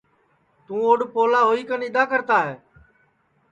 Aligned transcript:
توں 0.65 0.81
اوڈؔ 0.87 0.99
پولا 1.13 1.41
ہوئی 1.49 1.61
کن 1.67 1.81
اِدؔا 1.85 2.03
کرتا 2.11 2.37
ہے 2.47 2.55